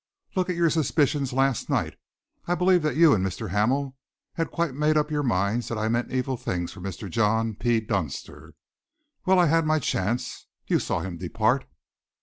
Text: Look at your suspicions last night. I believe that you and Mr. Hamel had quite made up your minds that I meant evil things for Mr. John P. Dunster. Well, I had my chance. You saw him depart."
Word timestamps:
Look 0.35 0.49
at 0.49 0.55
your 0.55 0.71
suspicions 0.71 1.31
last 1.31 1.69
night. 1.69 1.95
I 2.47 2.55
believe 2.55 2.81
that 2.81 2.95
you 2.95 3.13
and 3.13 3.23
Mr. 3.23 3.49
Hamel 3.51 3.95
had 4.33 4.49
quite 4.49 4.73
made 4.73 4.97
up 4.97 5.11
your 5.11 5.21
minds 5.21 5.67
that 5.67 5.77
I 5.77 5.89
meant 5.89 6.09
evil 6.11 6.37
things 6.37 6.71
for 6.71 6.81
Mr. 6.81 7.07
John 7.07 7.53
P. 7.53 7.79
Dunster. 7.81 8.55
Well, 9.27 9.37
I 9.37 9.45
had 9.45 9.63
my 9.63 9.77
chance. 9.77 10.47
You 10.65 10.79
saw 10.79 11.01
him 11.01 11.17
depart." 11.17 11.65